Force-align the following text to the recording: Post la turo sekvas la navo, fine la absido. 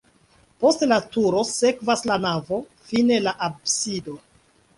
Post 0.61 0.85
la 0.87 0.95
turo 1.15 1.43
sekvas 1.49 2.01
la 2.13 2.17
navo, 2.25 2.59
fine 2.89 3.21
la 3.27 3.35
absido. 3.51 4.19